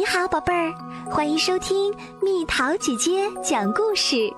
[0.00, 0.72] 你好，宝贝儿，
[1.10, 4.32] 欢迎收听蜜桃姐姐讲故事。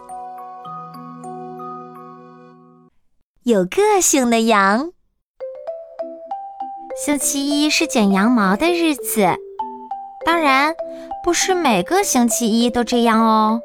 [3.44, 4.90] 有个性的羊，
[7.06, 9.36] 星期一是剪羊毛的日子，
[10.26, 10.74] 当然
[11.22, 13.60] 不是每个星期一都这样哦。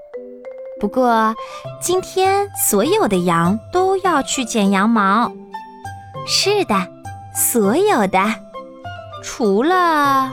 [0.80, 1.34] 不过
[1.82, 5.32] 今天所有的羊都要去剪羊毛。
[6.28, 6.76] 是的，
[7.34, 8.20] 所有的，
[9.24, 10.32] 除了。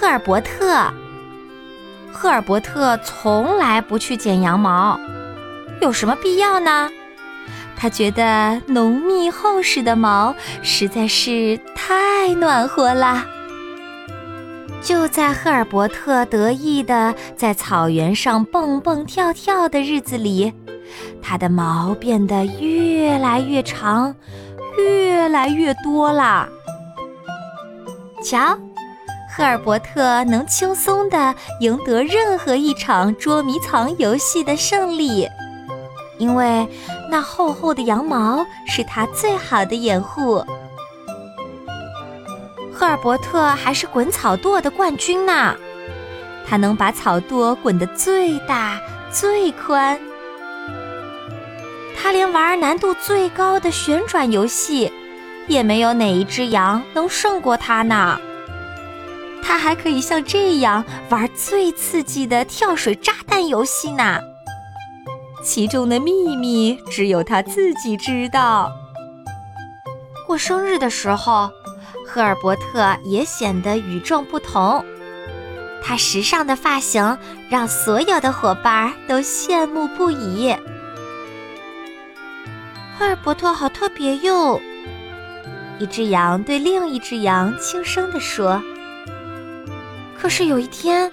[0.00, 0.90] 赫尔伯特，
[2.10, 4.98] 赫尔伯特从来不去剪羊毛，
[5.82, 6.88] 有什么必要呢？
[7.76, 13.26] 他觉得浓密厚实的毛实在是太暖和了。
[14.80, 20.50] 就在赫尔伯特得意的在草原上蹦蹦跳跳的日子里，
[21.20, 24.14] 他的毛变得越来越长，
[24.78, 26.48] 越来越多了。
[28.24, 28.58] 瞧。
[29.32, 35.28] 赫尔伯特能轻松地赢得任何一场捉迷藏游戏的胜利，
[36.18, 36.66] 因为
[37.08, 40.44] 那厚厚的羊毛是他最好的掩护。
[42.72, 45.54] 赫尔伯特还是滚草垛的冠军呢，
[46.46, 48.80] 他能把草垛滚得最大
[49.12, 49.98] 最宽。
[51.96, 54.92] 他连玩难度最高的旋转游戏，
[55.46, 58.18] 也没有哪一只羊能胜过他呢。
[59.50, 64.20] 他还可以像这样玩最刺激的跳水炸弹游戏呢，
[65.42, 68.70] 其中的秘密只有他自己知道。
[70.24, 71.50] 过生日的时候，
[72.06, 74.84] 赫尔伯特也显得与众不同，
[75.82, 80.54] 他时尚的发型让所有的伙伴都羡慕不已。
[82.96, 84.60] 赫尔伯特好特别哟，
[85.80, 88.62] 一只羊对另一只羊轻声地说。
[90.20, 91.10] 可是有一天，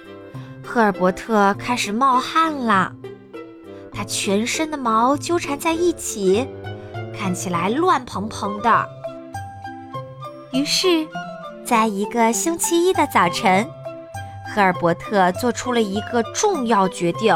[0.62, 2.92] 赫尔伯特开始冒汗了，
[3.90, 6.46] 他全身的毛纠缠在一起，
[7.18, 8.86] 看起来乱蓬蓬的。
[10.52, 11.08] 于是，
[11.64, 13.66] 在一个星期一的早晨，
[14.54, 17.34] 赫尔伯特做出了一个重要决定：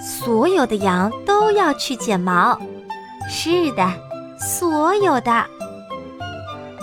[0.00, 2.56] 所有的羊都要去剪毛。
[3.28, 3.92] 是的，
[4.38, 5.44] 所有的。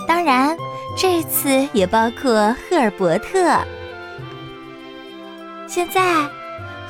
[0.06, 0.54] 当然。
[0.96, 3.58] 这次也包括赫尔伯特。
[5.66, 6.28] 现在，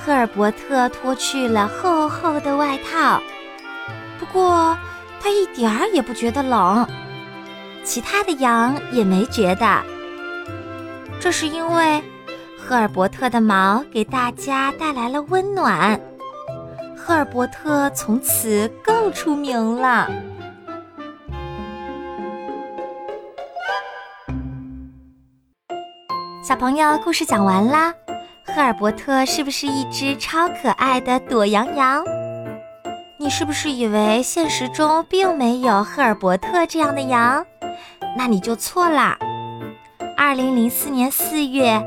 [0.05, 3.23] 赫尔伯特脱去了厚厚的外套，
[4.19, 4.77] 不过
[5.21, 6.87] 他一点儿也不觉得冷。
[7.85, 9.83] 其他的羊也没觉得，
[11.21, 12.03] 这是因为
[12.59, 15.99] 赫尔伯特的毛给大家带来了温暖。
[16.97, 20.09] 赫尔伯特从此更出名了。
[26.43, 27.95] 小朋友，故事讲完啦。
[28.45, 32.03] 赫尔伯特是不是一只超可爱的躲羊羊？
[33.17, 37.47] 你是不是以为现实中并没有赫尔伯特这样的羊？
[38.17, 39.17] 那你就错啦。
[40.17, 41.81] 二零零四年四月，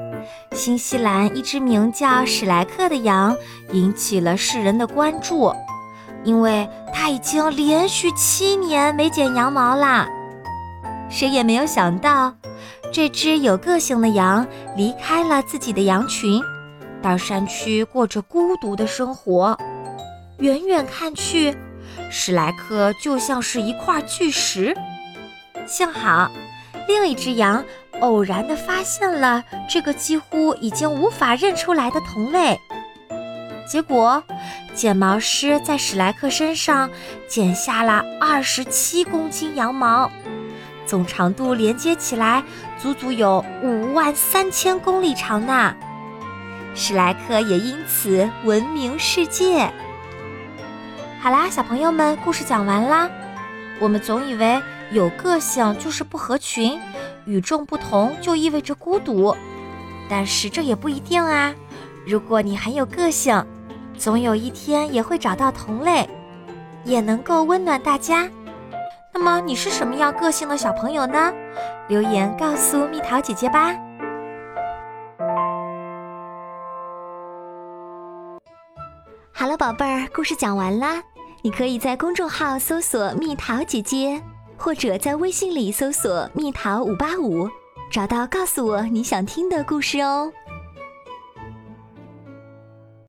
[0.53, 3.35] 新西兰一只名叫史莱克的羊
[3.73, 5.53] 引起了世人的关注，
[6.23, 10.07] 因为它已经连续七年没剪羊毛啦。
[11.15, 12.35] 谁也没有想到。
[12.91, 14.45] 这只有个性的羊
[14.75, 16.41] 离开了自己的羊群，
[17.01, 19.57] 到山区过着孤独的生活。
[20.39, 21.55] 远远看去，
[22.11, 24.75] 史莱克就像是一块巨石。
[25.65, 26.29] 幸好，
[26.85, 27.63] 另一只羊
[28.01, 32.59] 偶然地发现了这个几乎已经无法认出来的同类。
[33.65, 34.21] 结果，
[34.75, 36.89] 剪毛师在史莱克身上
[37.25, 40.11] 剪下了二十七公斤羊毛。
[40.85, 42.43] 总长度连接起来，
[42.79, 45.75] 足足有五万三千公里长呢。
[46.73, 49.71] 史莱克也因此闻名世界。
[51.21, 53.09] 好啦，小朋友们，故事讲完啦。
[53.79, 56.79] 我们总以为有个性就是不合群，
[57.25, 59.35] 与众不同就意味着孤独，
[60.07, 61.53] 但是这也不一定啊。
[62.05, 63.43] 如果你很有个性，
[63.97, 66.07] 总有一天也会找到同类，
[66.83, 68.29] 也能够温暖大家。
[69.17, 71.33] 那么你是什么样个性的小朋友呢？
[71.87, 73.73] 留言告诉蜜桃姐姐吧。
[79.31, 81.01] 好了，宝贝儿，故事讲完啦。
[81.41, 84.21] 你可以在公众号搜索“蜜桃姐姐”，
[84.59, 87.49] 或者在微信里搜索“蜜桃五八五”，
[87.89, 90.29] 找到告诉我你想听的故事哦。